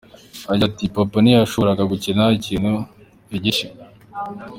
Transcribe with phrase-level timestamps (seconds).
[0.51, 2.71] Agira ati “Papa ntiyashoboraga gukora ikintu
[3.37, 3.67] igice.